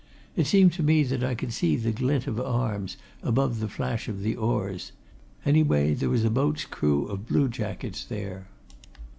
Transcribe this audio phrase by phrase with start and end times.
[0.35, 4.07] It seemed to me that I could see the glint of arms above the flash
[4.07, 4.93] of the oars
[5.45, 8.47] anyway there was a boat's crew of blue jackets there.